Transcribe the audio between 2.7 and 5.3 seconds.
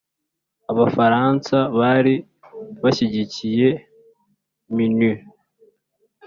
bashyigikiye minuar